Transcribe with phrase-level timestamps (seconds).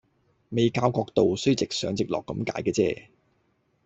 [0.49, 3.03] 未校角度，所以直上直落咁解嘅啫